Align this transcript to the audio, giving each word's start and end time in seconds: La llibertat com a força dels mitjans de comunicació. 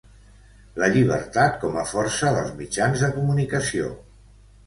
La 0.83 0.87
llibertat 0.95 1.59
com 1.65 1.77
a 1.81 1.83
força 1.91 2.33
dels 2.37 2.51
mitjans 2.61 3.05
de 3.05 3.13
comunicació. 3.19 3.93